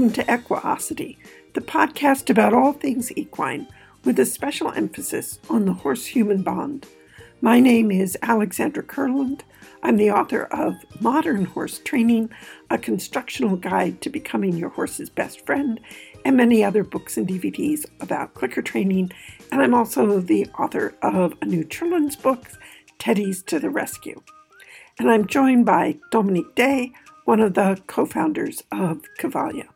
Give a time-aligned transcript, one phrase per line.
[0.00, 1.18] Welcome to Equiosity,
[1.52, 3.68] the podcast about all things equine,
[4.02, 6.86] with a special emphasis on the horse human bond.
[7.42, 9.42] My name is Alexandra Kurland.
[9.82, 12.30] I'm the author of Modern Horse Training,
[12.70, 15.78] a constructional guide to becoming your horse's best friend,
[16.24, 19.12] and many other books and DVDs about clicker training.
[19.52, 22.48] And I'm also the author of a new children's book,
[22.98, 24.22] Teddy's to the Rescue.
[24.98, 26.94] And I'm joined by Dominique Day,
[27.26, 29.68] one of the co founders of Cavalia.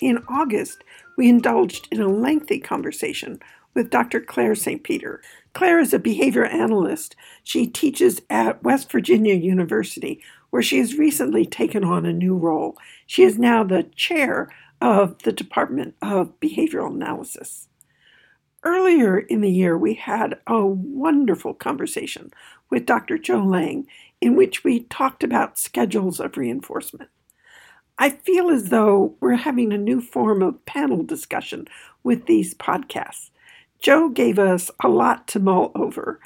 [0.00, 0.82] In August,
[1.16, 3.38] we indulged in a lengthy conversation
[3.74, 4.20] with Dr.
[4.20, 4.82] Claire St.
[4.82, 5.22] Peter.
[5.52, 7.14] Claire is a behavior analyst.
[7.44, 10.20] She teaches at West Virginia University,
[10.50, 12.76] where she has recently taken on a new role.
[13.06, 14.48] She is now the chair
[14.80, 17.68] of the Department of Behavioral Analysis.
[18.64, 22.32] Earlier in the year, we had a wonderful conversation
[22.70, 23.18] with Dr.
[23.18, 23.84] Joe Layng
[24.20, 27.10] in which we talked about schedules of reinforcement.
[27.98, 31.68] I feel as though we're having a new form of panel discussion
[32.02, 33.30] with these podcasts.
[33.78, 36.18] Joe gave us a lot to mull over,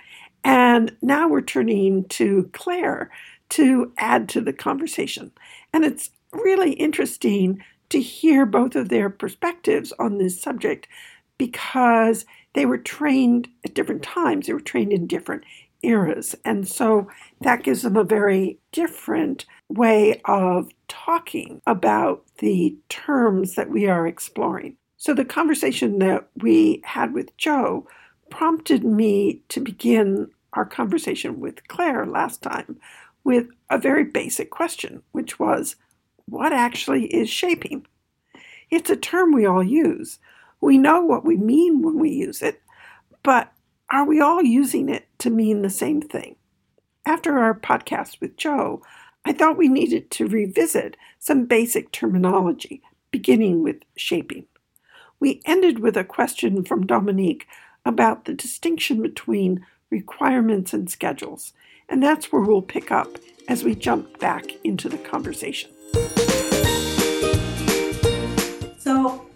[0.45, 3.11] and now we're turning to Claire
[3.51, 5.33] to add to the conversation.
[5.73, 10.87] And it's really interesting to hear both of their perspectives on this subject
[11.39, 15.45] because they were trained at different times, they were trained in different
[15.83, 16.35] eras.
[16.45, 17.09] And so
[17.41, 24.07] that gives them a very different way of talking about the terms that we are
[24.07, 24.77] exploring.
[24.97, 27.87] So the conversation that we had with Joe
[28.31, 32.79] prompted me to begin our conversation with Claire last time
[33.25, 35.77] with a very basic question, which was
[36.27, 37.87] what actually is shaping?
[38.71, 40.19] It's a term we all use.
[40.61, 42.61] We know what we mean when we use it,
[43.23, 43.53] but
[43.91, 46.37] are we all using it to mean the same thing?
[47.07, 48.83] After our podcast with Joe,
[49.25, 54.47] I thought we needed to revisit some basic terminology, beginning with shaping.
[55.21, 57.47] We ended with a question from Dominique
[57.85, 61.53] about the distinction between requirements and schedules,
[61.89, 65.71] and that's where we'll pick up as we jump back into the conversation.
[68.79, 69.27] So,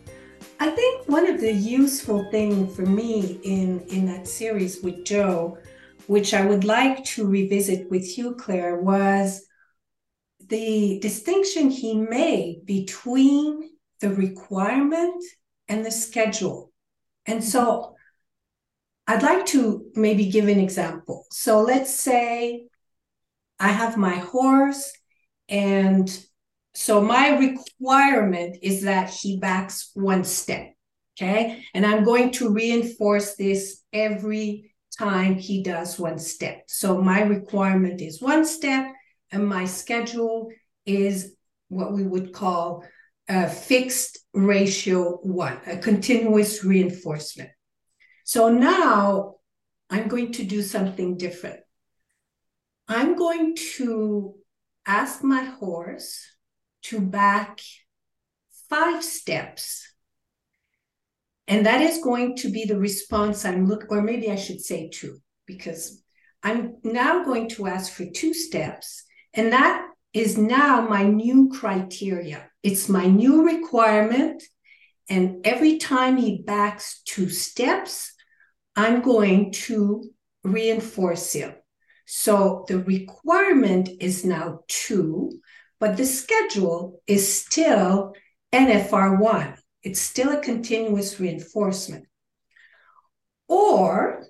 [0.61, 5.59] I think one of the useful things for me in, in that series with Joe,
[6.07, 9.45] which I would like to revisit with you, Claire, was
[10.47, 13.71] the distinction he made between
[14.01, 15.23] the requirement
[15.69, 16.73] and the schedule.
[17.27, 17.95] And so
[19.07, 21.27] I'd like to maybe give an example.
[21.31, 22.67] So let's say
[23.59, 24.93] I have my horse,
[25.49, 26.09] and
[26.75, 30.75] so my requirement is that he backs one step.
[31.17, 31.65] Okay.
[31.75, 36.65] And I'm going to reinforce this every time he does one step.
[36.69, 38.87] So my requirement is one step,
[39.31, 40.51] and my schedule
[40.87, 41.35] is
[41.69, 42.85] what we would call
[43.29, 47.51] a fixed ratio one, a continuous reinforcement.
[48.25, 49.37] So now
[49.89, 51.61] I'm going to do something different.
[52.89, 54.35] I'm going to
[54.87, 56.27] ask my horse
[56.83, 57.61] to back
[58.69, 59.92] five steps
[61.53, 64.89] and that is going to be the response I'm looking, or maybe I should say
[64.89, 66.03] two, because
[66.43, 69.05] I'm now going to ask for two steps.
[69.35, 72.49] And that is now my new criteria.
[72.63, 74.43] It's my new requirement.
[75.11, 78.15] And every time he backs two steps,
[78.75, 80.05] I'm going to
[80.45, 81.53] reinforce him.
[82.07, 85.33] So the requirement is now two,
[85.79, 88.15] but the schedule is still
[88.53, 89.59] an FR1.
[89.83, 92.07] It's still a continuous reinforcement.
[93.49, 94.27] Or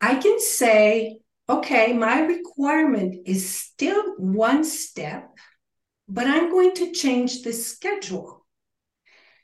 [0.00, 1.18] I can say,
[1.48, 5.30] okay, my requirement is still one step,
[6.08, 8.44] but I'm going to change the schedule.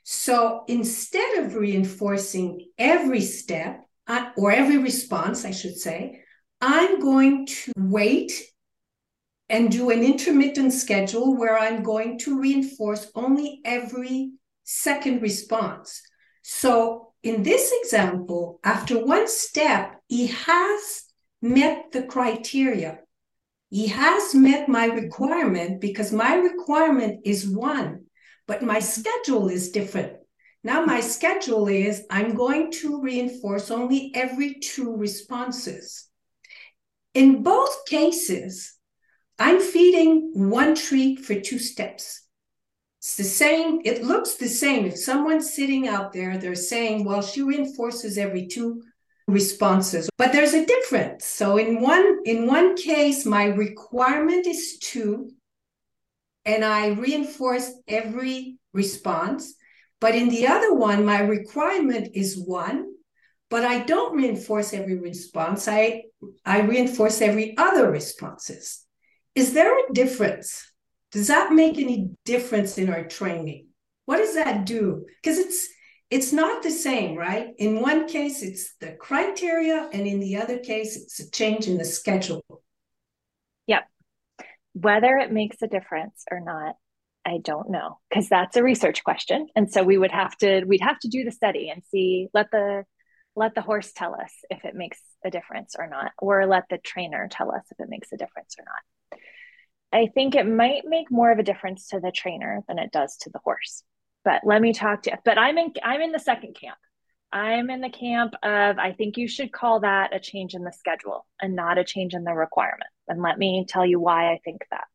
[0.03, 6.21] So instead of reinforcing every step uh, or every response, I should say,
[6.59, 8.31] I'm going to wait
[9.49, 14.31] and do an intermittent schedule where I'm going to reinforce only every
[14.71, 16.01] second response.
[16.41, 21.03] So in this example, after one step, he has
[21.41, 22.99] met the criteria.
[23.69, 28.05] He has met my requirement because my requirement is one,
[28.47, 30.13] but my schedule is different.
[30.63, 36.07] Now, my schedule is I'm going to reinforce only every two responses.
[37.13, 38.73] In both cases,
[39.39, 42.21] I'm feeding one treat for two steps.
[43.01, 44.85] It's the same, it looks the same.
[44.85, 48.83] If someone's sitting out there, they're saying, well, she reinforces every two
[49.27, 55.31] responses but there's a difference so in one in one case my requirement is two
[56.43, 59.55] and i reinforce every response.
[59.99, 62.87] But in the other one, my requirement is one,
[63.49, 65.67] but I don't reinforce every response.
[65.67, 66.03] I,
[66.45, 68.83] I reinforce every other responses.
[69.35, 70.70] Is there a difference?
[71.11, 73.67] Does that make any difference in our training?
[74.05, 75.05] What does that do?
[75.21, 75.67] Because it's
[76.09, 77.53] it's not the same, right?
[77.57, 81.77] In one case, it's the criteria, and in the other case, it's a change in
[81.77, 82.43] the schedule.
[83.67, 83.83] Yep.
[84.73, 86.75] Whether it makes a difference or not,
[87.25, 90.81] I don't know because that's a research question, and so we would have to we'd
[90.81, 92.83] have to do the study and see let the
[93.35, 96.77] let the horse tell us if it makes a difference or not, or let the
[96.77, 99.00] trainer tell us if it makes a difference or not.
[99.93, 103.17] I think it might make more of a difference to the trainer than it does
[103.17, 103.83] to the horse
[104.23, 105.17] but let me talk to you.
[105.23, 106.77] But I'm in I'm in the second camp.
[107.33, 110.71] I'm in the camp of I think you should call that a change in the
[110.71, 112.89] schedule and not a change in the requirement.
[113.07, 114.85] And let me tell you why I think that.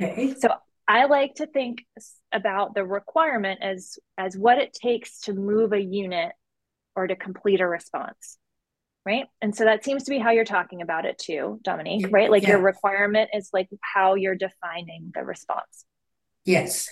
[0.00, 0.34] Okay.
[0.34, 0.50] So
[0.88, 1.84] I like to think
[2.32, 6.32] about the requirement as as what it takes to move a unit
[6.96, 8.38] or to complete a response.
[9.06, 9.26] Right.
[9.40, 12.30] And so that seems to be how you're talking about it too, Dominique, right?
[12.30, 12.50] Like yeah.
[12.50, 15.86] your requirement is like how you're defining the response.
[16.44, 16.88] Yes.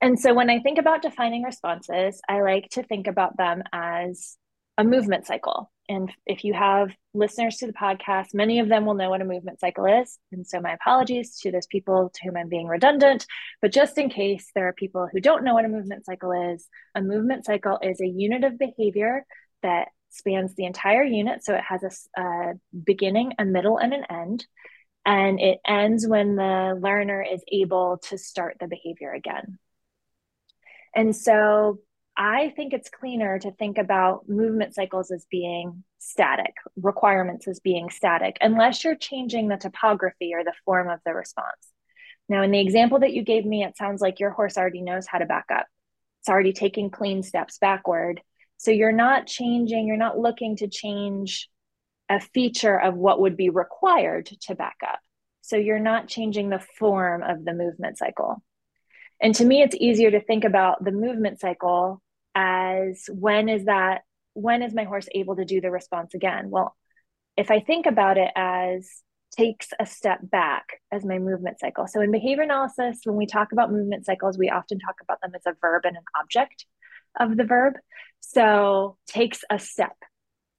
[0.00, 4.36] And so when I think about defining responses, I like to think about them as
[4.76, 5.70] a movement cycle.
[5.88, 9.26] And if you have listeners to the podcast, many of them will know what a
[9.26, 10.18] movement cycle is.
[10.32, 13.26] And so my apologies to those people to whom I'm being redundant.
[13.60, 16.66] But just in case there are people who don't know what a movement cycle is,
[16.94, 19.26] a movement cycle is a unit of behavior
[19.62, 21.44] that spans the entire unit.
[21.44, 22.52] So it has a, a
[22.84, 24.46] beginning, a middle, and an end.
[25.06, 29.58] And it ends when the learner is able to start the behavior again.
[30.94, 31.78] And so
[32.16, 37.88] I think it's cleaner to think about movement cycles as being static, requirements as being
[37.88, 41.72] static, unless you're changing the topography or the form of the response.
[42.28, 45.06] Now, in the example that you gave me, it sounds like your horse already knows
[45.06, 45.66] how to back up.
[46.20, 48.20] It's already taking clean steps backward.
[48.60, 51.48] So you're not changing, you're not looking to change
[52.10, 54.98] a feature of what would be required to back up.
[55.40, 58.42] So you're not changing the form of the movement cycle.
[59.18, 62.02] And to me, it's easier to think about the movement cycle
[62.34, 64.02] as when is that,
[64.34, 66.50] when is my horse able to do the response again?
[66.50, 66.76] Well,
[67.38, 68.90] if I think about it as
[69.34, 71.86] takes a step back as my movement cycle.
[71.86, 75.32] So in behavior analysis, when we talk about movement cycles, we often talk about them
[75.34, 76.66] as a verb and an object
[77.18, 77.74] of the verb.
[78.20, 79.96] So takes a step,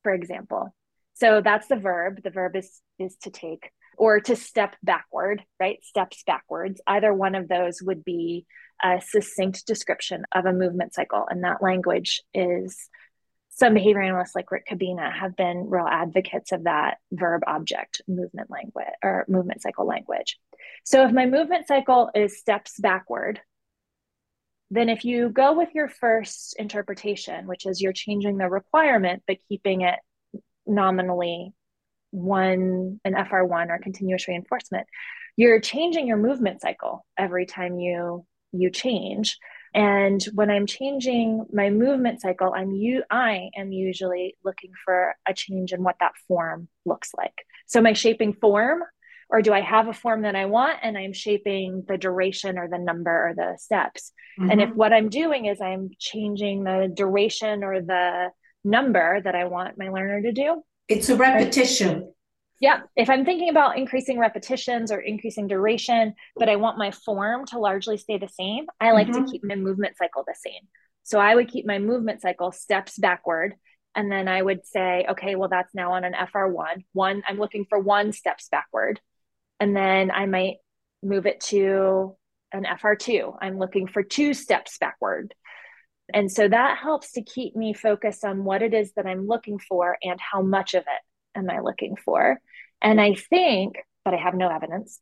[0.03, 0.73] for example.
[1.13, 2.21] So that's the verb.
[2.23, 5.83] The verb is is to take or to step backward, right?
[5.83, 6.81] Steps backwards.
[6.87, 8.45] Either one of those would be
[8.83, 11.25] a succinct description of a movement cycle.
[11.29, 12.89] And that language is
[13.49, 18.49] some behavior analysts like Rick Kubina have been real advocates of that verb object movement
[18.49, 20.39] language or movement cycle language.
[20.83, 23.39] So if my movement cycle is steps backward,
[24.71, 29.37] then if you go with your first interpretation, which is you're changing the requirement but
[29.49, 29.99] keeping it
[30.65, 31.53] nominally
[32.11, 34.87] one an FR1 or continuous reinforcement,
[35.35, 39.37] you're changing your movement cycle every time you you change.
[39.73, 45.33] And when I'm changing my movement cycle, I'm you I am usually looking for a
[45.33, 47.45] change in what that form looks like.
[47.67, 48.83] So my shaping form
[49.31, 52.67] or do I have a form that I want and I'm shaping the duration or
[52.67, 54.11] the number or the steps?
[54.39, 54.51] Mm-hmm.
[54.51, 54.77] And if mm-hmm.
[54.77, 58.29] what I'm doing is I'm changing the duration or the
[58.63, 62.13] number that I want my learner to do, it's a repetition.
[62.59, 62.81] Yeah.
[62.95, 67.57] If I'm thinking about increasing repetitions or increasing duration, but I want my form to
[67.57, 69.25] largely stay the same, I like mm-hmm.
[69.25, 70.67] to keep my movement cycle the same.
[71.03, 73.55] So I would keep my movement cycle steps backward.
[73.95, 76.85] And then I would say, okay, well, that's now on an FR1.
[76.93, 78.99] One, I'm looking for one steps backward.
[79.61, 80.55] And then I might
[81.03, 82.17] move it to
[82.51, 83.37] an FR2.
[83.39, 85.35] I'm looking for two steps backward.
[86.11, 89.59] And so that helps to keep me focused on what it is that I'm looking
[89.59, 92.41] for and how much of it am I looking for.
[92.81, 94.99] And I think, but I have no evidence,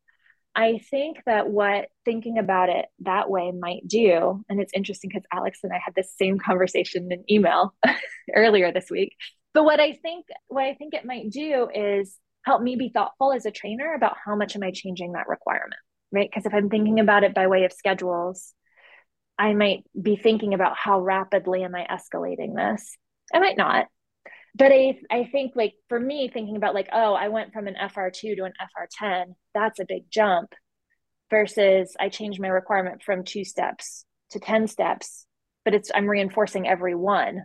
[0.54, 5.26] I think that what thinking about it that way might do, and it's interesting because
[5.32, 7.74] Alex and I had this same conversation in email
[8.36, 9.16] earlier this week.
[9.54, 13.32] But what I think, what I think it might do is help me be thoughtful
[13.32, 15.74] as a trainer about how much am I changing that requirement,
[16.12, 16.30] right?
[16.30, 18.54] Because if I'm thinking about it by way of schedules,
[19.38, 22.98] I might be thinking about how rapidly am I escalating this?
[23.34, 23.88] I might not.
[24.56, 27.76] But I, I think like for me thinking about like oh I went from an
[27.76, 28.54] FR2 to an
[29.02, 30.54] FR10 that's a big jump
[31.30, 35.28] versus I changed my requirement from 2 steps to 10 steps
[35.64, 37.44] but it's I'm reinforcing every one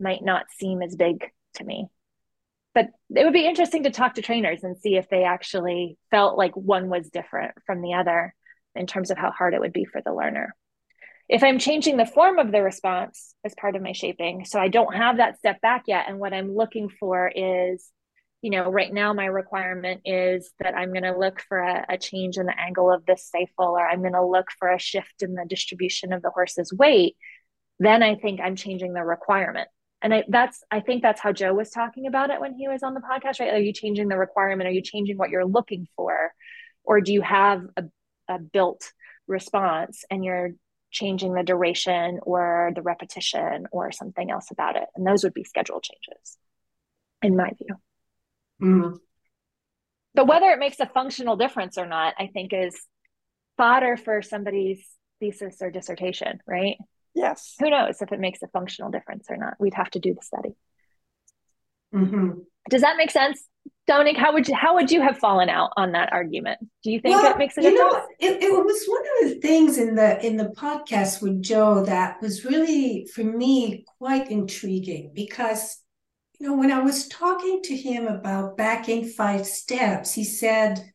[0.00, 1.88] might not seem as big to me
[2.78, 6.38] but it would be interesting to talk to trainers and see if they actually felt
[6.38, 8.32] like one was different from the other
[8.76, 10.54] in terms of how hard it would be for the learner
[11.28, 14.68] if I'm changing the form of the response as part of my shaping, so I
[14.68, 17.90] don't have that step back yet, and what I'm looking for is,
[18.40, 21.98] you know, right now my requirement is that I'm going to look for a, a,
[21.98, 25.22] change in the angle of this stifle, or I'm going to look for a shift
[25.22, 27.16] in the distribution of the horse's weight.
[27.78, 29.68] Then I think I'm changing the requirement.
[30.00, 32.82] And I, that's, I think that's how Joe was talking about it when he was
[32.82, 33.52] on the podcast, right?
[33.52, 34.68] Are you changing the requirement?
[34.68, 36.32] Are you changing what you're looking for?
[36.84, 37.84] Or do you have a,
[38.28, 38.92] a built
[39.26, 40.52] response and you're
[40.90, 44.84] changing the duration or the repetition or something else about it.
[44.94, 46.38] And those would be schedule changes,
[47.22, 47.76] in my view.
[48.62, 48.96] Mm-hmm.
[50.14, 52.74] But whether it makes a functional difference or not, I think is
[53.56, 54.84] fodder for somebody's
[55.20, 56.76] thesis or dissertation, right?
[57.18, 57.54] Yes.
[57.58, 59.54] Who knows if it makes a functional difference or not?
[59.58, 60.54] We'd have to do the study.
[61.92, 62.30] Mm-hmm.
[62.70, 63.44] Does that make sense?
[63.88, 66.60] Dominique, how would you how would you have fallen out on that argument?
[66.84, 67.78] Do you think well, it makes a difference?
[68.20, 71.42] You know, it, it was one of the things in the in the podcast with
[71.42, 75.78] Joe that was really for me quite intriguing because
[76.38, 80.92] you know when I was talking to him about backing five steps, he said,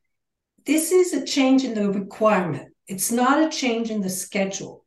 [0.66, 2.70] This is a change in the requirement.
[2.88, 4.83] It's not a change in the schedule.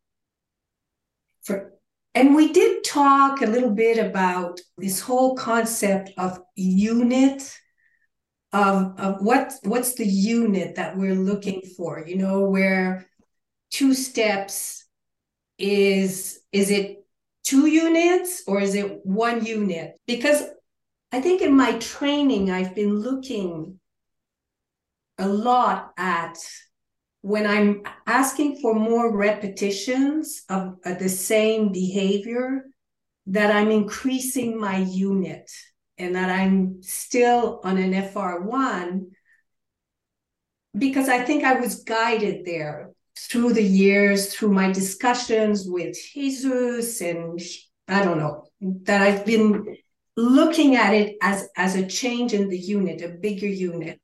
[1.47, 1.73] For
[2.15, 7.43] and we did talk a little bit about this whole concept of unit
[8.53, 13.07] of, of what what's the unit that we're looking for you know where
[13.71, 14.87] two steps
[15.59, 17.05] is is it
[17.45, 19.99] two units or is it one unit?
[20.07, 20.43] Because
[21.12, 23.79] i think in my training i've been looking
[25.19, 26.37] a lot at
[27.33, 32.64] when i'm asking for more repetitions of, of the same behavior
[33.26, 35.50] that i'm increasing my unit
[35.99, 39.06] and that I'm still on an FR1
[40.76, 47.00] because I think I was guided there through the years, through my discussions with Jesus,
[47.00, 47.40] and
[47.88, 49.76] I don't know, that I've been
[50.16, 53.99] looking at it as, as a change in the unit, a bigger unit.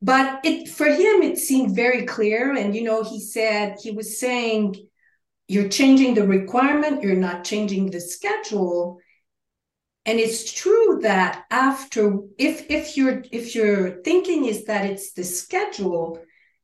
[0.00, 2.54] But it for him, it seemed very clear.
[2.54, 4.76] And you know, he said he was saying,
[5.48, 8.98] you're changing the requirement, you're not changing the schedule.
[10.04, 15.24] And it's true that after if if your if your thinking is that it's the
[15.24, 16.20] schedule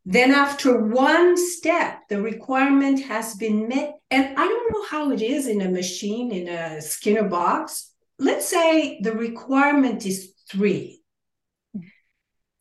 [0.07, 3.95] then after one step the requirement has been met.
[4.11, 7.91] And i don't know how it is in a machine in a skinner box.
[8.19, 11.04] Let's say the requirement is three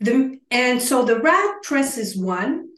[0.03, 2.69] the, and so the rat presses one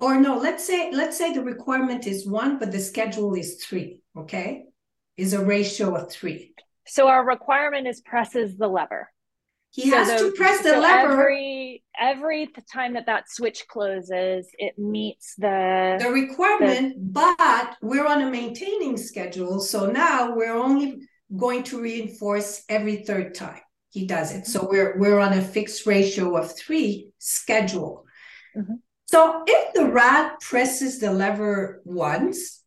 [0.00, 4.00] or no let's say let's say the requirement is one but the schedule is three
[4.16, 4.64] okay
[5.16, 6.52] is a ratio of three
[6.86, 9.08] so our requirement is presses the lever.
[9.70, 11.12] He so has the, to press the so lever.
[11.12, 16.94] Every every time that that switch closes, it meets the the requirement.
[16.96, 21.00] The, but we're on a maintaining schedule, so now we're only
[21.34, 23.62] going to reinforce every third time
[23.92, 24.46] he does it.
[24.46, 28.06] So we're we're on a fixed ratio of three schedule.
[28.56, 28.74] Mm-hmm.
[29.06, 32.64] So if the rat presses the lever once,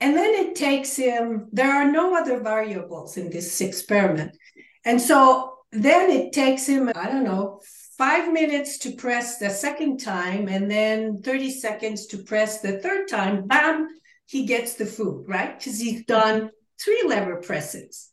[0.00, 4.36] and then it takes him, there are no other variables in this experiment.
[4.84, 7.60] And so then it takes him, I don't know,
[7.98, 13.06] five minutes to press the second time and then 30 seconds to press the third
[13.08, 13.46] time.
[13.46, 13.88] Bam,
[14.24, 15.58] he gets the food, right?
[15.58, 16.50] Because he's done
[16.82, 18.10] three lever presses.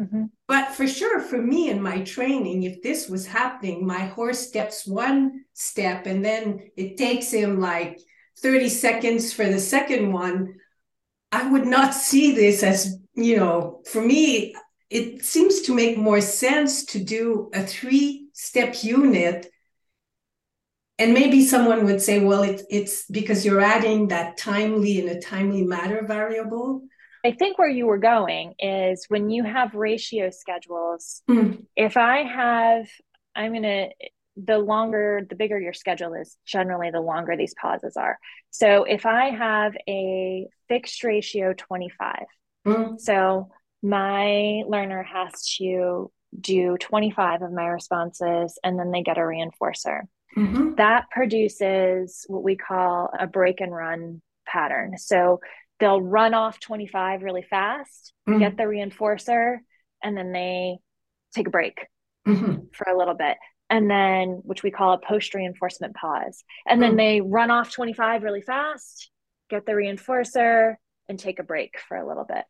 [0.00, 0.24] Mm-hmm.
[0.50, 4.84] But for sure, for me in my training, if this was happening, my horse steps
[4.84, 8.00] one step and then it takes him like
[8.40, 10.54] 30 seconds for the second one.
[11.30, 14.56] I would not see this as, you know, for me,
[14.90, 19.46] it seems to make more sense to do a three step unit.
[20.98, 25.20] And maybe someone would say, well, it, it's because you're adding that timely and a
[25.20, 26.82] timely matter variable.
[27.24, 31.64] I think where you were going is when you have ratio schedules, mm.
[31.76, 32.88] if I have,
[33.34, 33.88] I'm going to,
[34.36, 38.18] the longer, the bigger your schedule is, generally the longer these pauses are.
[38.50, 42.16] So if I have a fixed ratio 25,
[42.66, 42.96] mm-hmm.
[42.96, 43.50] so
[43.82, 50.02] my learner has to do 25 of my responses and then they get a reinforcer.
[50.36, 50.76] Mm-hmm.
[50.76, 54.96] That produces what we call a break and run pattern.
[54.96, 55.40] So
[55.80, 58.38] they'll run off 25 really fast, mm-hmm.
[58.38, 59.58] get the reinforcer,
[60.02, 60.78] and then they
[61.34, 61.86] take a break
[62.26, 62.56] mm-hmm.
[62.72, 63.36] for a little bit
[63.70, 66.96] and then which we call a post reinforcement pause and then mm.
[66.96, 69.10] they run off 25 really fast
[69.48, 70.74] get the reinforcer
[71.08, 72.44] and take a break for a little bit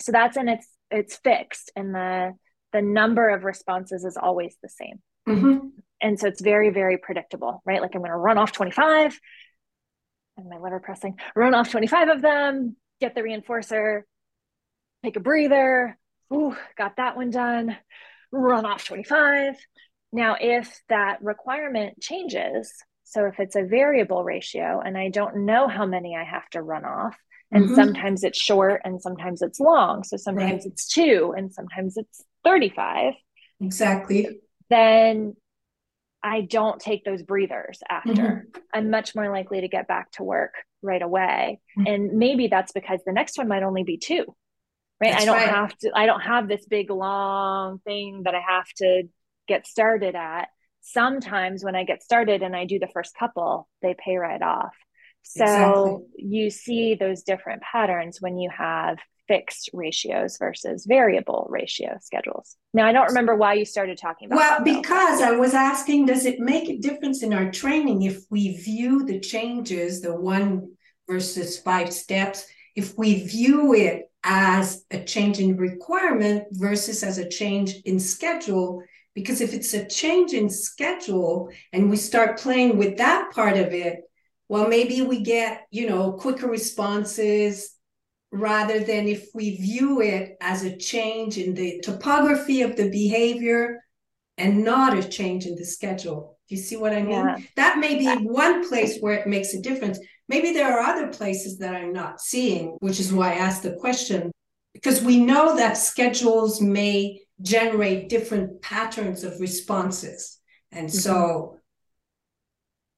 [0.00, 2.32] so that's and it's it's fixed and the
[2.72, 5.68] the number of responses is always the same mm-hmm.
[6.00, 9.18] and so it's very very predictable right like i'm going to run off 25
[10.36, 14.02] and my lever pressing, run off 25 of them, get the reinforcer,
[15.04, 15.98] take a breather.
[16.32, 17.76] Ooh, got that one done.
[18.32, 19.54] Run off 25.
[20.12, 22.72] Now, if that requirement changes,
[23.04, 26.62] so if it's a variable ratio and I don't know how many I have to
[26.62, 27.16] run off,
[27.52, 27.74] and mm-hmm.
[27.74, 30.02] sometimes it's short and sometimes it's long.
[30.02, 30.72] So sometimes right.
[30.72, 33.14] it's two and sometimes it's 35.
[33.60, 34.40] Exactly.
[34.70, 35.36] Then
[36.24, 38.10] I don't take those breathers after.
[38.12, 38.60] Mm-hmm.
[38.72, 41.60] I'm much more likely to get back to work right away.
[41.78, 41.86] Mm-hmm.
[41.86, 44.24] And maybe that's because the next one might only be two.
[45.00, 45.12] Right.
[45.12, 45.48] That's I don't right.
[45.48, 49.02] have to, I don't have this big long thing that I have to
[49.46, 50.48] get started at.
[50.80, 54.74] Sometimes when I get started and I do the first couple, they pay right off.
[55.24, 56.06] So exactly.
[56.16, 62.56] you see those different patterns when you have fixed ratios versus variable ratio schedules.
[62.74, 66.26] Now, I don't remember why you started talking about Well, because I was asking does
[66.26, 70.72] it make a difference in our training if we view the changes, the one
[71.08, 77.28] versus five steps, if we view it as a change in requirement versus as a
[77.28, 78.82] change in schedule?
[79.14, 83.72] Because if it's a change in schedule and we start playing with that part of
[83.72, 84.00] it,
[84.48, 87.70] well, maybe we get, you know, quicker responses,
[88.30, 93.80] rather than if we view it as a change in the topography of the behavior
[94.36, 96.36] and not a change in the schedule.
[96.48, 97.12] Do you see what I mean?
[97.12, 97.38] Yeah.
[97.54, 100.00] That may be one place where it makes a difference.
[100.28, 103.76] Maybe there are other places that I'm not seeing, which is why I asked the
[103.76, 104.32] question.
[104.72, 110.40] Because we know that schedules may generate different patterns of responses.
[110.72, 110.98] And mm-hmm.
[110.98, 111.58] so,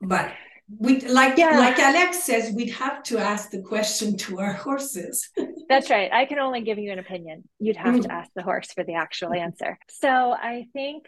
[0.01, 0.33] but
[0.69, 1.59] we like yeah.
[1.59, 5.31] like alex says we'd have to ask the question to our horses.
[5.69, 6.13] That's right.
[6.13, 7.49] I can only give you an opinion.
[7.59, 8.03] You'd have mm.
[8.03, 9.79] to ask the horse for the actual answer.
[9.89, 11.05] So i think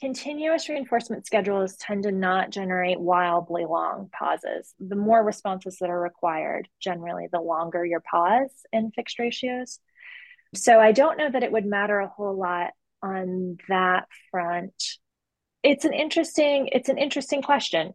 [0.00, 4.74] continuous reinforcement schedules tend to not generate wildly long pauses.
[4.80, 9.78] The more responses that are required generally the longer your pause in fixed ratios.
[10.54, 14.74] So i don't know that it would matter a whole lot on that front.
[15.62, 17.92] It's an interesting it's an interesting question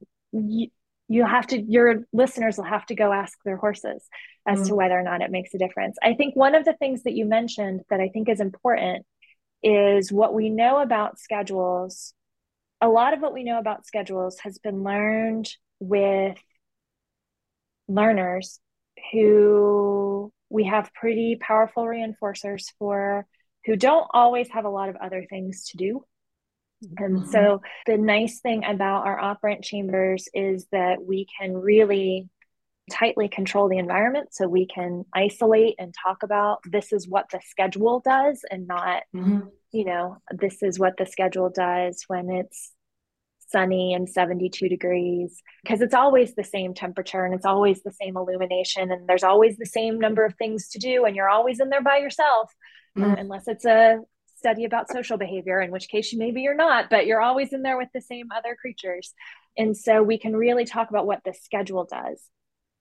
[1.08, 4.04] you have to your listeners will have to go ask their horses
[4.48, 4.68] as mm.
[4.68, 5.98] to whether or not it makes a difference.
[6.02, 9.06] I think one of the things that you mentioned that i think is important
[9.64, 12.14] is what we know about schedules.
[12.82, 16.38] A lot of what we know about schedules has been learned with
[17.88, 18.60] learners
[19.12, 23.26] who we have pretty powerful reinforcers for
[23.66, 26.06] who don't always have a lot of other things to do
[26.98, 27.32] and mm-hmm.
[27.32, 32.30] so the nice thing about our operant chambers is that we can really
[32.92, 37.40] tightly control the environment so we can isolate and talk about this is what the
[37.48, 39.40] schedule does and not mm-hmm.
[39.72, 42.72] you know this is what the schedule does when it's
[43.52, 48.18] sunny and 72 degrees because it's always the same temperature and it's always the same
[48.18, 51.70] illumination and there's always the same number of things to do and you're always in
[51.70, 52.52] there by yourself
[52.98, 53.12] mm-hmm.
[53.12, 54.00] uh, unless it's a
[54.46, 57.64] study about social behavior, in which case you maybe you're not, but you're always in
[57.64, 59.12] there with the same other creatures.
[59.58, 62.22] And so we can really talk about what the schedule does.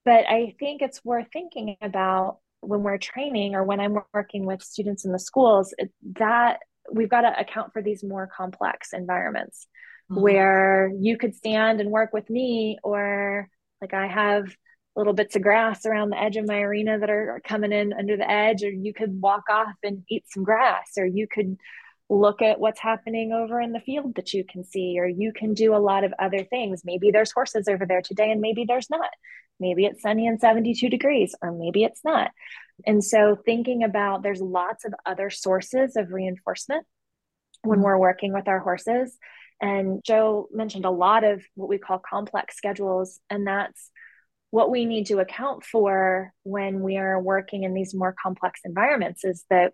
[0.05, 4.62] But I think it's worth thinking about when we're training or when I'm working with
[4.62, 5.74] students in the schools
[6.18, 6.59] that
[6.92, 9.66] we've got to account for these more complex environments
[10.11, 10.20] mm-hmm.
[10.20, 13.48] where you could stand and work with me or
[13.81, 14.55] like I have
[14.97, 18.17] little bits of grass around the edge of my arena that are, coming in under
[18.17, 21.57] the edge, or you could walk off and eat some grass, or you could
[22.09, 25.55] look at what's happening over in the field that you can see, or you can
[25.55, 26.83] do a lot of other things.
[26.85, 29.11] Maybe there's horses over there today, and maybe there's not.
[29.61, 32.31] Maybe it's sunny and 72 degrees, or maybe it's not.
[32.87, 36.87] And so, thinking about there's lots of other sources of reinforcement
[37.63, 37.85] when mm-hmm.
[37.85, 39.17] we're working with our horses.
[39.61, 43.91] And Joe mentioned a lot of what we call complex schedules, and that's
[44.55, 49.25] what we need to account for when we are working in these more complex environments
[49.25, 49.73] is that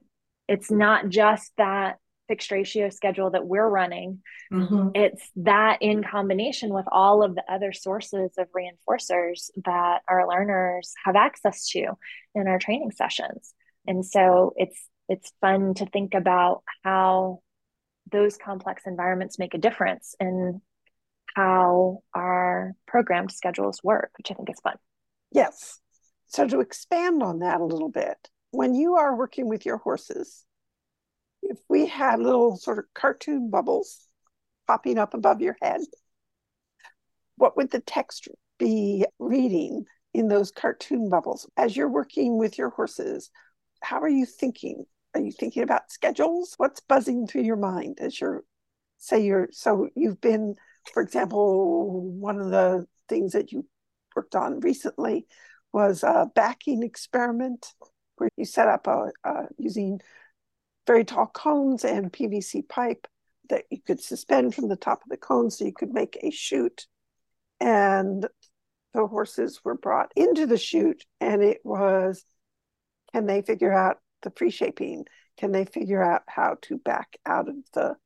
[0.49, 4.89] it's not just that fixed ratio schedule that we're running mm-hmm.
[4.95, 10.95] it's that in combination with all of the other sources of reinforcers that our learners
[11.05, 11.89] have access to
[12.35, 13.53] in our training sessions
[13.87, 17.41] and so it's it's fun to think about how
[18.11, 20.63] those complex environments make a difference in
[21.35, 24.77] how our programmed schedules work, which I think is fun.
[25.33, 25.81] Yes.
[26.27, 28.17] So to expand on that a little bit,
[28.51, 30.45] when you are working with your horses,
[31.43, 34.07] if we had little sort of cartoon bubbles
[34.67, 35.81] popping up above your head,
[37.37, 41.49] what would the text be reading in those cartoon bubbles?
[41.57, 43.31] As you're working with your horses,
[43.81, 44.85] how are you thinking?
[45.15, 46.55] Are you thinking about schedules?
[46.57, 48.45] What's buzzing through your mind as you're,
[48.99, 50.57] say, you're, so you've been
[50.93, 53.67] for example, one of the things that you
[54.15, 55.27] worked on recently
[55.73, 57.75] was a backing experiment
[58.17, 60.01] where you set up a, a using
[60.87, 63.07] very tall cones and PVC pipe
[63.49, 66.31] that you could suspend from the top of the cone so you could make a
[66.31, 66.87] chute.
[67.61, 68.27] And
[68.95, 72.25] the horses were brought into the chute, and it was
[73.13, 75.05] can they figure out the pre shaping?
[75.37, 77.97] Can they figure out how to back out of the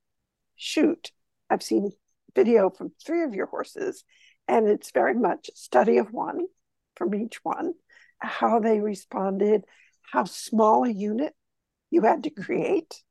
[0.57, 1.13] chute?
[1.51, 1.91] I've seen
[2.35, 4.05] video from three of your horses,
[4.49, 6.47] and it's very much a study of one
[6.97, 7.75] from each one,
[8.19, 9.65] how they responded,
[10.13, 11.35] how small a unit
[11.91, 12.43] you had to mm-hmm.
[12.43, 13.03] create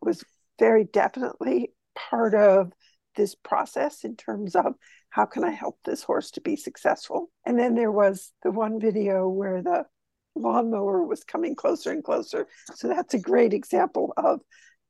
[0.00, 0.24] was
[0.58, 2.72] very definitely part of
[3.16, 4.74] this process in terms of
[5.10, 7.30] how can I help this horse to be successful.
[7.46, 9.86] And then there was the one video where the
[10.34, 12.46] lawnmower was coming closer and closer.
[12.74, 14.40] So that's a great example of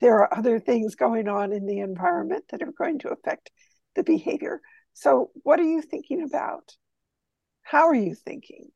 [0.01, 3.51] there are other things going on in the environment that are going to affect
[3.95, 4.61] the behavior.
[4.93, 6.77] So, what are you thinking about?
[7.63, 8.69] How are you thinking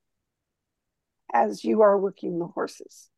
[1.33, 3.09] as you are working the horses?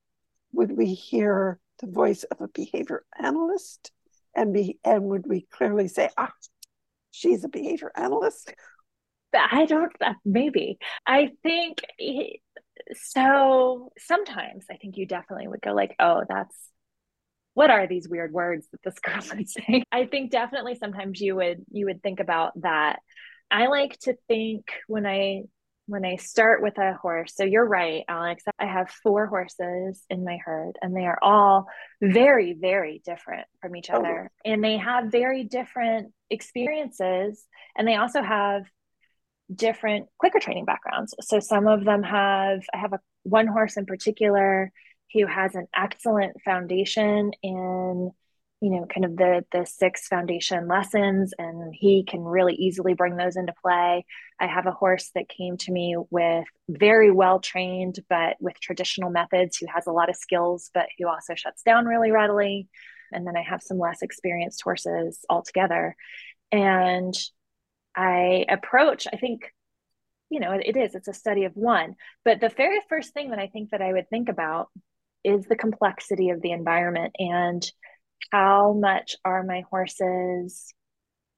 [0.53, 3.91] Would we hear the voice of a behavior analyst
[4.35, 6.33] and be and would we clearly say, ah,
[7.11, 8.55] she's a behavior analyst?
[9.35, 9.93] I don't
[10.25, 10.79] maybe.
[11.07, 11.79] I think
[12.95, 16.57] so sometimes I think you definitely would go like, oh, that's
[17.55, 19.85] what are these weird words that this girl is saying?
[19.93, 23.01] I think definitely sometimes you would you would think about that.
[23.51, 25.43] I like to think when I
[25.87, 27.35] when I start with a horse.
[27.37, 28.45] So you're right, Alex.
[28.59, 31.67] I have four horses in my herd, and they are all
[32.01, 33.99] very, very different from each oh.
[33.99, 34.31] other.
[34.45, 37.45] And they have very different experiences.
[37.77, 38.62] And they also have
[39.55, 41.15] different clicker training backgrounds.
[41.21, 44.73] So some of them have, I have a one horse in particular
[45.12, 48.11] who has an excellent foundation in
[48.62, 53.16] you know kind of the the six foundation lessons and he can really easily bring
[53.16, 54.07] those into play.
[54.40, 59.11] I have a horse that came to me with very well trained but with traditional
[59.11, 62.68] methods who has a lot of skills but who also shuts down really readily.
[63.12, 65.96] And then i have some less experienced horses altogether.
[66.53, 67.14] And
[67.96, 69.53] i approach i think
[70.31, 71.96] you know it is it's a study of one.
[72.25, 74.68] But the very first thing that i think that i would think about
[75.24, 77.64] is the complexity of the environment and
[78.30, 80.72] how much are my horses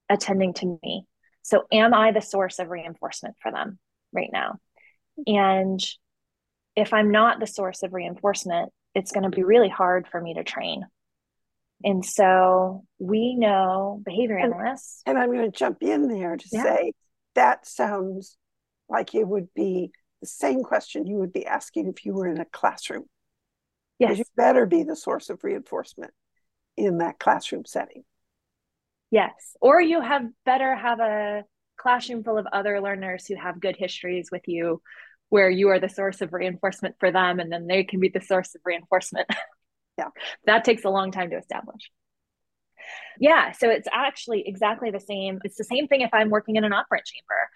[0.09, 1.07] attending to me?
[1.43, 3.79] So, am I the source of reinforcement for them
[4.13, 4.59] right now?
[5.27, 5.81] And
[6.77, 10.35] if I'm not the source of reinforcement, it's going to be really hard for me
[10.35, 10.85] to train.
[11.83, 15.03] And so we know behavior and, analysts.
[15.07, 16.63] And I'm going to jump in there to yeah.
[16.63, 16.93] say
[17.35, 18.37] that sounds
[18.89, 22.41] like it would be the same question you would be asking if you were in
[22.41, 23.05] a classroom.
[23.99, 24.19] Yes.
[24.19, 26.13] You better be the source of reinforcement
[26.77, 28.05] in that classroom setting.
[29.11, 29.57] Yes.
[29.61, 31.45] Or you have better have a
[31.77, 34.83] classroom full of other learners who have good histories with you
[35.29, 38.21] where you are the source of reinforcement for them and then they can be the
[38.21, 39.29] source of reinforcement.
[39.97, 40.09] Yeah.
[40.47, 41.89] that takes a long time to establish.
[43.21, 45.39] Yeah, so it's actually exactly the same.
[45.45, 47.49] It's the same thing if I'm working in an operant chamber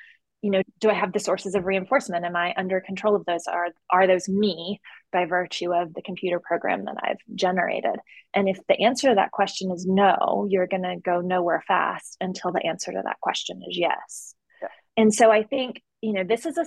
[0.42, 2.24] you know do i have the sources of reinforcement?
[2.24, 3.46] Am i under control of those?
[3.46, 4.80] Are are those me
[5.12, 7.96] by virtue of the computer program that i've generated?
[8.34, 12.16] And if the answer to that question is no you're going to go nowhere fast
[12.20, 14.34] until the answer to that question is yes.
[14.62, 14.68] Yeah.
[14.96, 16.66] and so i think you know this is a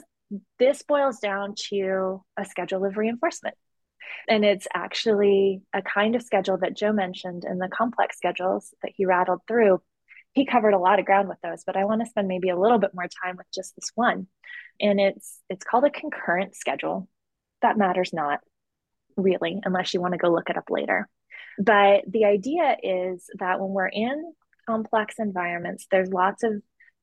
[0.60, 3.56] this boils down to a schedule of reinforcement.
[4.30, 8.92] And it's actually a kind of schedule that joe mentioned in the complex schedules that
[8.96, 9.82] he rattled through
[10.34, 12.60] he covered a lot of ground with those, but I want to spend maybe a
[12.60, 14.28] little bit more time with just this one.
[14.80, 17.08] And it's it's called a concurrent schedule.
[17.62, 18.40] That matters not
[19.18, 21.10] really unless you want to go look it up later.
[21.60, 24.34] But the idea is that when we're in
[24.68, 26.54] complex environments, there's lots of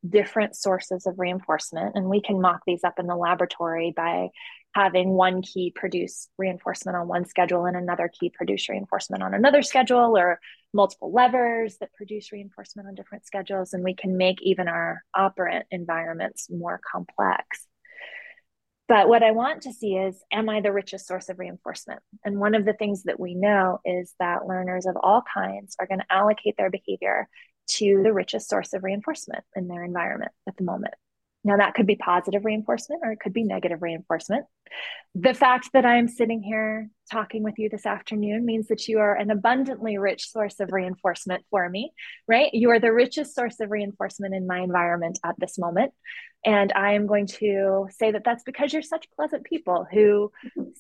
[0.09, 4.29] different sources of reinforcement and we can mock these up in the laboratory by
[4.75, 9.61] having one key produce reinforcement on one schedule and another key produce reinforcement on another
[9.61, 10.39] schedule or
[10.75, 15.67] multiple levers that produce reinforcement on different schedules and we can make even our operant
[15.71, 17.67] environments more complex.
[18.87, 22.01] But what i want to see is am i the richest source of reinforcement?
[22.25, 25.87] And one of the things that we know is that learners of all kinds are
[25.87, 27.29] going to allocate their behavior
[27.69, 30.95] to the richest source of reinforcement in their environment at the moment.
[31.45, 34.47] Now, that could be positive reinforcement or it could be negative reinforcement.
[35.15, 39.15] The fact that I'm sitting here talking with you this afternoon means that you are
[39.15, 41.93] an abundantly rich source of reinforcement for me,
[42.27, 42.51] right?
[42.53, 45.93] You are the richest source of reinforcement in my environment at this moment.
[46.45, 50.31] And I am going to say that that's because you're such pleasant people who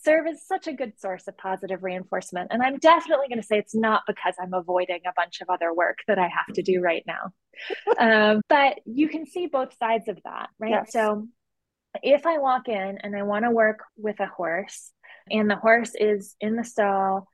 [0.00, 2.52] serve as such a good source of positive reinforcement.
[2.52, 5.74] And I'm definitely going to say it's not because I'm avoiding a bunch of other
[5.74, 7.32] work that I have to do right now.
[7.98, 10.70] um, but you can see both sides of that, right?
[10.70, 10.92] Yes.
[10.92, 11.26] So
[12.02, 14.92] if I walk in and I want to work with a horse,
[15.30, 17.28] and the horse is in the stall,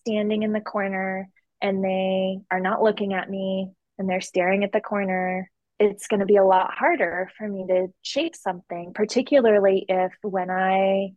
[0.00, 1.28] standing in the corner,
[1.60, 6.20] and they are not looking at me and they're staring at the corner, it's going
[6.20, 11.10] to be a lot harder for me to shape something, particularly if when I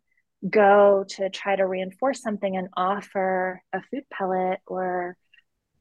[0.50, 5.16] go to try to reinforce something and offer a food pellet or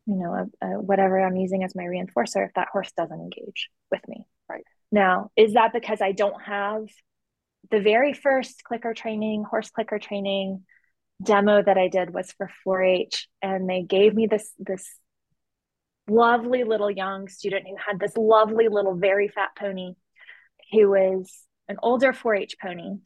[0.07, 3.71] you know a, a, whatever i'm using as my reinforcer if that horse doesn't engage
[3.91, 4.27] with me
[4.93, 6.83] now is that because i don't have
[7.71, 10.63] the very first clicker training horse clicker training
[11.23, 14.89] demo that i did was for 4-h and they gave me this this
[16.11, 19.95] lovely little young student who had this lovely little very fat pony
[20.73, 21.31] who was
[21.69, 22.97] an older 4-h pony.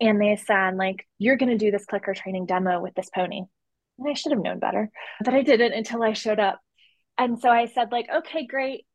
[0.00, 3.42] And they said like you're going to do this clicker training demo with this pony.
[3.98, 4.90] And i should have known better
[5.22, 6.60] but i didn't until i showed up.
[7.18, 8.86] And so i said like okay great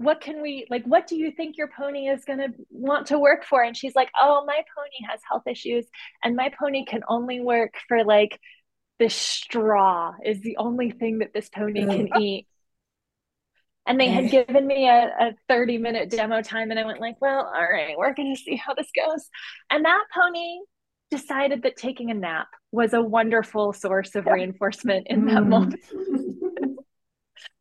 [0.00, 3.18] what can we like what do you think your pony is going to want to
[3.18, 3.62] work for?
[3.62, 5.84] And she's like oh my pony has health issues
[6.24, 8.40] and my pony can only work for like
[8.98, 12.46] the straw is the only thing that this pony can eat.
[13.86, 17.20] And they had given me a, a 30 minute demo time and i went like
[17.20, 19.28] well all right we're going to see how this goes.
[19.68, 20.60] And that pony
[21.10, 25.74] decided that taking a nap was a wonderful source of reinforcement in that mm.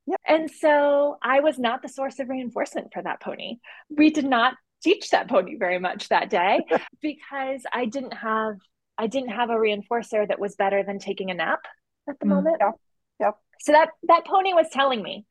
[0.10, 3.58] moment and so i was not the source of reinforcement for that pony
[3.90, 6.60] we did not teach that pony very much that day
[7.02, 8.56] because i didn't have
[8.98, 11.62] i didn't have a reinforcer that was better than taking a nap
[12.10, 12.30] at the mm.
[12.30, 12.74] moment yep.
[13.20, 15.26] yep so that that pony was telling me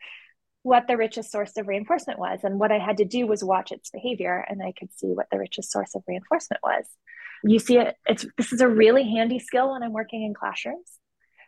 [0.62, 2.40] what the richest source of reinforcement was.
[2.42, 5.26] And what I had to do was watch its behavior and I could see what
[5.30, 6.84] the richest source of reinforcement was.
[7.44, 10.97] You see it, it's this is a really handy skill when I'm working in classrooms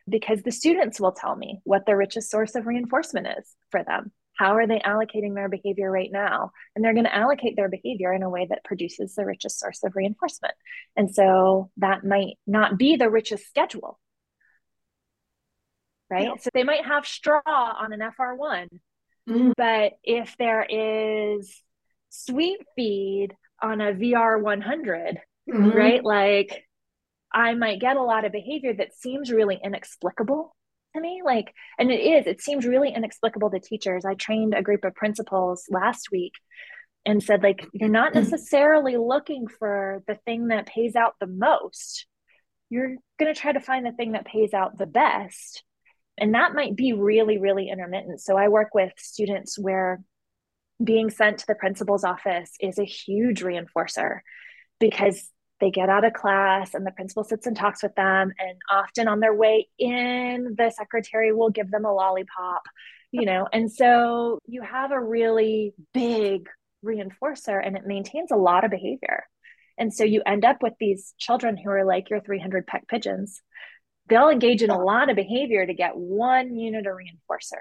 [0.09, 4.13] because the students will tell me what the richest source of reinforcement is for them.
[4.37, 6.53] How are they allocating their behavior right now?
[6.75, 9.85] And they're going to allocate their behavior in a way that produces the richest source
[9.85, 10.55] of reinforcement.
[10.97, 14.01] And so that might not be the richest schedule,
[16.09, 16.25] right?
[16.25, 16.37] Yeah.
[16.41, 18.69] So they might have straw on an FR1,
[19.31, 19.53] Mm.
[19.57, 21.63] But if there is
[22.11, 25.71] sweet feed on a VR 100, mm-hmm.
[25.71, 26.05] right?
[26.05, 26.65] Like
[27.33, 30.55] I might get a lot of behavior that seems really inexplicable
[30.95, 31.23] to me.
[31.25, 34.05] Like, and it is, it seems really inexplicable to teachers.
[34.05, 36.33] I trained a group of principals last week
[37.07, 38.17] and said, like, you're not mm.
[38.17, 42.07] necessarily looking for the thing that pays out the most.
[42.69, 45.65] You're going to try to find the thing that pays out the best
[46.21, 48.21] and that might be really, really intermittent.
[48.21, 50.03] So I work with students where
[50.83, 54.21] being sent to the principal's office is a huge reinforcer
[54.79, 58.59] because they get out of class and the principal sits and talks with them and
[58.71, 62.63] often on their way in the secretary will give them a lollipop
[63.13, 66.49] you know and so you have a really big
[66.85, 69.25] reinforcer and it maintains a lot of behavior
[69.79, 73.43] and so you end up with these children who are like your 300 peck pigeons
[74.11, 77.61] they'll engage in a lot of behavior to get one unit of reinforcer.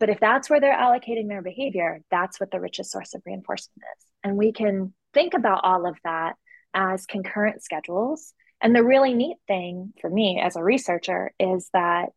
[0.00, 3.82] But if that's where they're allocating their behavior, that's what the richest source of reinforcement
[3.98, 4.06] is.
[4.24, 6.36] And we can think about all of that
[6.74, 8.34] as concurrent schedules.
[8.60, 12.10] And the really neat thing for me as a researcher is that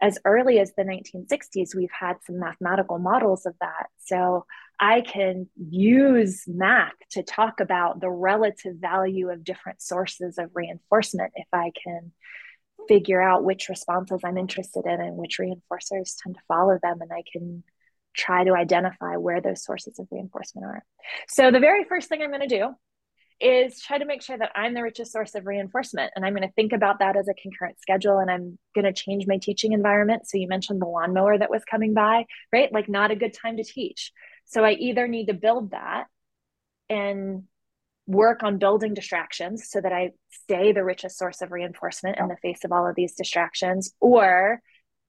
[0.00, 3.86] as early as the 1960s, we've had some mathematical models of that.
[4.04, 4.44] So
[4.78, 11.32] I can use math to talk about the relative value of different sources of reinforcement
[11.36, 12.12] if I can
[12.88, 17.00] figure out which responses I'm interested in and which reinforcers tend to follow them.
[17.00, 17.64] And I can
[18.14, 20.84] try to identify where those sources of reinforcement are.
[21.28, 22.74] So the very first thing I'm going to do
[23.40, 26.12] is try to make sure that I'm the richest source of reinforcement.
[26.16, 28.92] And I'm going to think about that as a concurrent schedule and I'm going to
[28.92, 30.26] change my teaching environment.
[30.26, 32.72] So you mentioned the lawnmower that was coming by, right?
[32.72, 34.12] Like not a good time to teach.
[34.46, 36.04] So I either need to build that
[36.88, 37.44] and
[38.06, 42.36] work on building distractions so that I stay the richest source of reinforcement in the
[42.40, 43.92] face of all of these distractions.
[44.00, 44.60] Or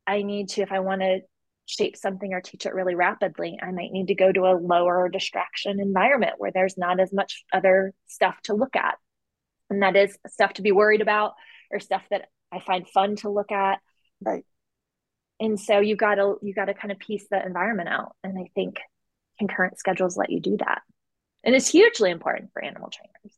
[0.05, 1.19] I need to, if I want to
[1.67, 5.09] shape something or teach it really rapidly, I might need to go to a lower
[5.09, 8.95] distraction environment where there's not as much other stuff to look at.
[9.69, 11.33] And that is stuff to be worried about
[11.71, 13.79] or stuff that I find fun to look at.
[14.21, 14.45] Right.
[15.39, 18.15] And so you gotta you gotta kind of piece the environment out.
[18.23, 18.77] And I think
[19.37, 20.81] concurrent schedules let you do that
[21.43, 23.37] and it's hugely important for animal trainers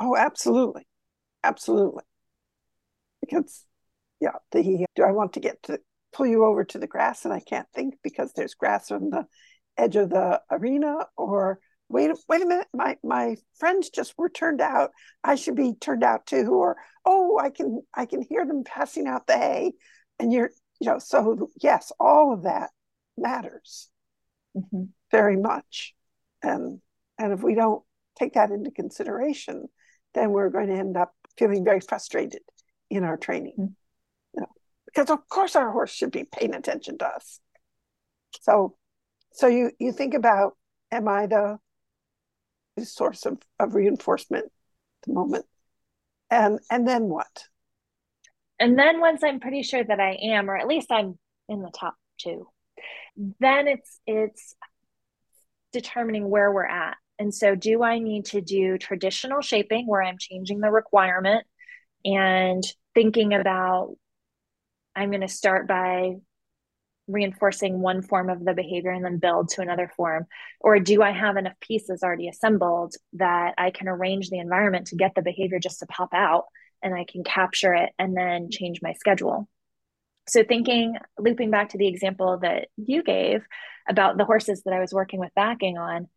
[0.00, 0.86] oh absolutely
[1.42, 2.02] absolutely
[3.20, 3.64] because
[4.20, 5.78] yeah the do i want to get to
[6.14, 9.26] pull you over to the grass and i can't think because there's grass on the
[9.76, 14.60] edge of the arena or wait wait a minute my my friends just were turned
[14.60, 14.90] out
[15.22, 19.06] i should be turned out too or oh i can i can hear them passing
[19.06, 19.72] out the hay
[20.18, 20.50] and you're
[20.80, 22.70] you know so yes all of that
[23.18, 23.90] matters
[24.56, 24.84] mm-hmm.
[25.10, 25.94] very much
[26.42, 26.80] and
[27.18, 27.82] and if we don't
[28.18, 29.68] take that into consideration,
[30.14, 32.42] then we're going to end up feeling very frustrated
[32.90, 33.54] in our training.
[34.94, 37.40] Because of course our horse should be paying attention to us.
[38.40, 38.76] So
[39.32, 40.56] so you you think about
[40.90, 41.58] am I the
[42.82, 45.46] source of, of reinforcement at the moment?
[46.30, 47.44] And and then what?
[48.58, 51.72] And then once I'm pretty sure that I am, or at least I'm in the
[51.76, 52.46] top two,
[53.40, 54.54] then it's it's
[55.72, 56.96] determining where we're at.
[57.18, 61.44] And so do I need to do traditional shaping where I'm changing the requirement
[62.04, 62.62] and
[62.94, 63.96] thinking about
[64.96, 66.16] I'm going to start by
[67.06, 70.26] reinforcing one form of the behavior and then build to another form?
[70.60, 74.96] Or do I have enough pieces already assembled that I can arrange the environment to
[74.96, 76.44] get the behavior just to pop out
[76.82, 79.48] and I can capture it and then change my schedule?
[80.26, 83.46] So, thinking, looping back to the example that you gave
[83.86, 86.08] about the horses that I was working with backing on,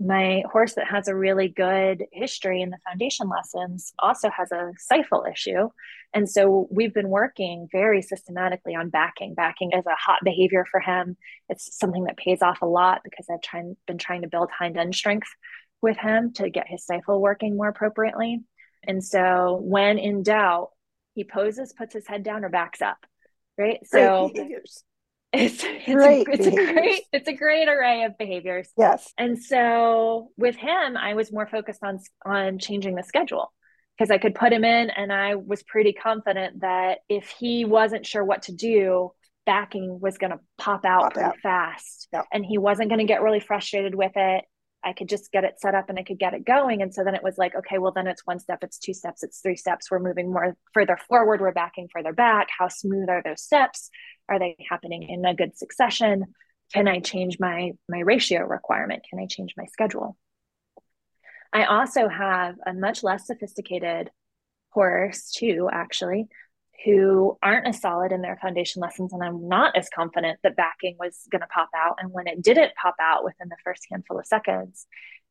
[0.00, 4.72] my horse that has a really good history in the foundation lessons also has a
[4.78, 5.68] stifle issue.
[6.14, 9.34] And so we've been working very systematically on backing.
[9.34, 11.18] Backing is a hot behavior for him.
[11.50, 14.78] It's something that pays off a lot because I've tried, been trying to build hind
[14.78, 15.28] end strength
[15.82, 18.40] with him to get his stifle working more appropriately.
[18.84, 20.70] And so when in doubt,
[21.14, 22.98] he poses, puts his head down, or backs up.
[23.58, 23.80] Right.
[23.84, 24.32] So
[25.32, 28.68] it's it's, great a, it's a great it's a great array of behaviors.
[28.76, 29.12] Yes.
[29.16, 33.52] And so with him, I was more focused on on changing the schedule
[33.96, 38.06] because I could put him in and I was pretty confident that if he wasn't
[38.06, 39.12] sure what to do,
[39.46, 41.38] backing was going to pop out pop pretty out.
[41.42, 42.24] fast yep.
[42.32, 44.44] and he wasn't going to get really frustrated with it.
[44.82, 46.80] I could just get it set up and I could get it going.
[46.80, 49.22] And so then it was like, okay, well, then it's one step, it's two steps,
[49.22, 49.90] it's three steps.
[49.90, 52.48] We're moving more further forward, we're backing further back.
[52.56, 53.90] How smooth are those steps?
[54.28, 56.26] Are they happening in a good succession?
[56.72, 59.04] Can I change my my ratio requirement?
[59.08, 60.16] Can I change my schedule?
[61.52, 64.10] I also have a much less sophisticated
[64.70, 66.28] horse too, actually,
[66.84, 69.12] who aren't as solid in their foundation lessons.
[69.12, 71.96] And I'm not as confident that backing was going to pop out.
[72.00, 74.86] And when it didn't pop out within the first handful of seconds,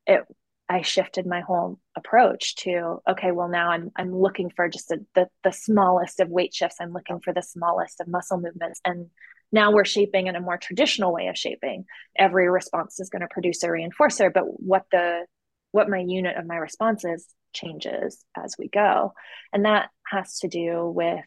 [0.05, 0.23] it
[0.71, 4.99] I shifted my whole approach to okay, well now I'm I'm looking for just a,
[5.15, 6.77] the the smallest of weight shifts.
[6.79, 9.07] I'm looking for the smallest of muscle movements, and
[9.51, 11.85] now we're shaping in a more traditional way of shaping.
[12.15, 15.25] Every response is going to produce a reinforcer, but what the
[15.71, 19.13] what my unit of my responses changes as we go,
[19.53, 21.23] and that has to do with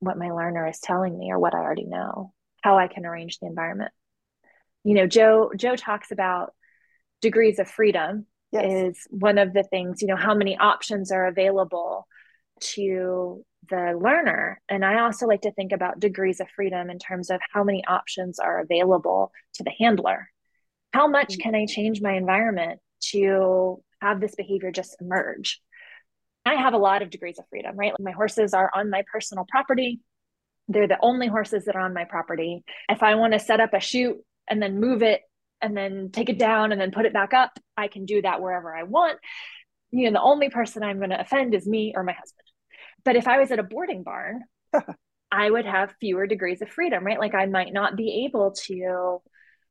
[0.00, 3.38] what my learner is telling me or what I already know, how I can arrange
[3.38, 3.92] the environment.
[4.84, 6.54] You know, Joe Joe talks about
[7.20, 8.96] degrees of freedom yes.
[8.96, 12.06] is one of the things, you know, how many options are available
[12.60, 14.60] to the learner.
[14.68, 17.84] And I also like to think about degrees of freedom in terms of how many
[17.86, 20.30] options are available to the handler.
[20.92, 21.42] How much mm-hmm.
[21.42, 25.60] can I change my environment to have this behavior just emerge?
[26.44, 27.92] I have a lot of degrees of freedom, right?
[27.92, 30.00] Like my horses are on my personal property.
[30.68, 32.62] They're the only horses that are on my property.
[32.88, 35.22] If I want to set up a chute and then move it
[35.60, 37.58] and then take it down and then put it back up.
[37.76, 39.18] I can do that wherever I want.
[39.90, 42.44] You know, the only person I'm going to offend is me or my husband.
[43.04, 44.42] But if I was at a boarding barn,
[45.32, 47.18] I would have fewer degrees of freedom, right?
[47.18, 49.20] Like I might not be able to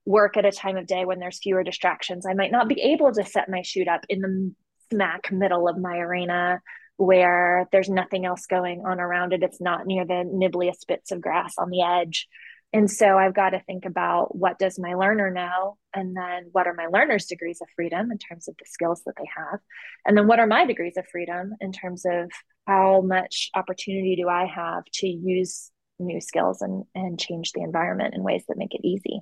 [0.08, 2.26] work at a time of day when there's fewer distractions.
[2.26, 4.54] I might not be able to set my chute up in the
[4.89, 6.62] smack middle of my arena
[6.96, 9.43] where there's nothing else going on around it.
[9.43, 12.28] It's not near the nibbliest bits of grass on the edge.
[12.72, 15.78] And so I've got to think about what does my learner know?
[15.93, 19.13] And then what are my learner's degrees of freedom in terms of the skills that
[19.17, 19.60] they have?
[20.06, 22.32] And then what are my degrees of freedom in terms of
[22.65, 28.15] how much opportunity do I have to use new skills and, and change the environment
[28.15, 29.22] in ways that make it easy?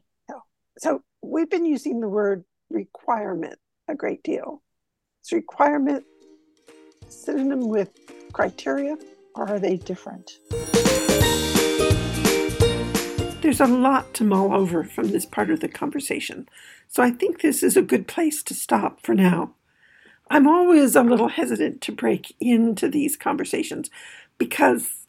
[0.78, 3.58] So we've been using the word requirement
[3.88, 4.62] a great deal.
[5.24, 6.04] Is requirement
[7.08, 7.92] synonym with
[8.34, 8.98] criteria
[9.36, 10.40] or are they different?
[13.42, 16.50] There's a lot to mull over from this part of the conversation,
[16.90, 19.54] so I think this is a good place to stop for now.
[20.30, 23.92] I'm always a little hesitant to break into these conversations
[24.40, 25.06] because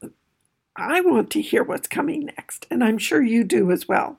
[0.76, 4.18] I want to hear what's coming next, and I'm sure you do as well.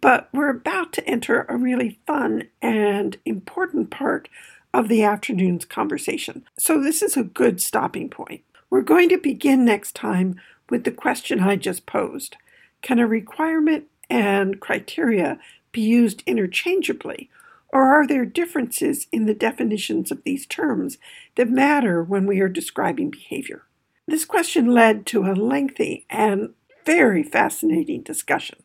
[0.00, 4.28] But we're about to enter a really fun and important part
[4.74, 8.42] of the afternoon's conversation, so this is a good stopping point.
[8.70, 10.40] We're going to begin next time
[10.70, 12.36] with the question I just posed
[12.80, 15.38] can a requirement and criteria
[15.72, 17.30] be used interchangeably,
[17.68, 20.98] or are there differences in the definitions of these terms
[21.36, 23.62] that matter when we are describing behavior?
[24.06, 28.61] This question led to a lengthy and very fascinating discussion.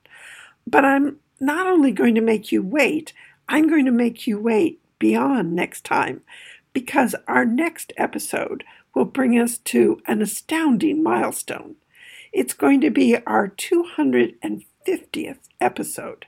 [0.68, 3.14] But I'm not only going to make you wait,
[3.48, 6.22] I'm going to make you wait beyond next time
[6.74, 11.76] because our next episode will bring us to an astounding milestone.
[12.34, 16.26] It's going to be our 250th episode.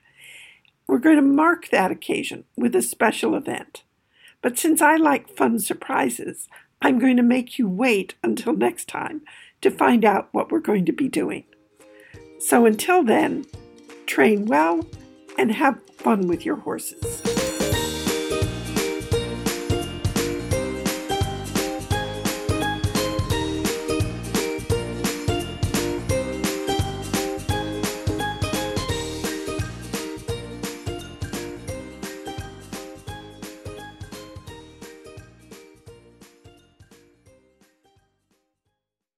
[0.87, 3.83] We're going to mark that occasion with a special event.
[4.41, 6.47] But since I like fun surprises,
[6.81, 9.21] I'm going to make you wait until next time
[9.61, 11.43] to find out what we're going to be doing.
[12.39, 13.45] So until then,
[14.09, 14.85] train well
[15.37, 17.38] and have fun with your horses.